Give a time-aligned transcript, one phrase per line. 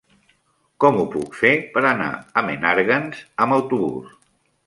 [0.83, 2.09] Com ho puc fer per anar
[2.41, 4.19] a Menàrguens amb autobús?